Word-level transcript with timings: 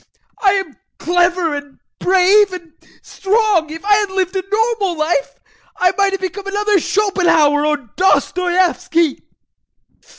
I 0.41 0.53
am 0.53 0.77
clever 0.97 1.53
and 1.53 1.77
brave 1.99 2.51
and 2.53 2.71
strong. 3.03 3.69
If 3.69 3.85
I 3.85 3.93
had 3.97 4.09
lived 4.09 4.35
a 4.35 4.41
normal 4.51 4.97
life 4.97 5.35
I 5.77 5.93
might 5.95 6.13
have 6.13 6.21
become 6.21 6.47
another 6.47 6.79
Schopenhauer 6.79 7.67
or 7.67 7.77
Dostoieffski. 7.95 9.19